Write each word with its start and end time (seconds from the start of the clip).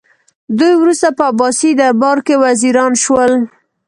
دوی 0.57 0.73
وروسته 0.77 1.07
په 1.17 1.23
عباسي 1.31 1.71
دربار 1.79 2.17
کې 2.25 2.35
وزیران 2.45 2.93
شول 3.03 3.31